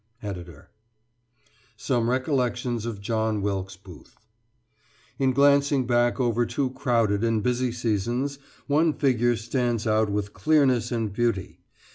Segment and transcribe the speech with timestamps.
[0.23, 0.49] Ed.]
[1.77, 4.15] SOME RECOLLECTIONS OF JOHN WILKES BOOTH
[5.19, 10.91] In glancing back over two crowded and busy seasons, one figure stands out with clearness
[10.91, 11.59] and beauty.